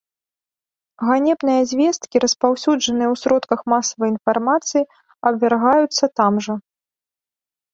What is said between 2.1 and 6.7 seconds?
распаўсюджаныя ў сродках масавай інфармацыі, абвяргаюцца там жа.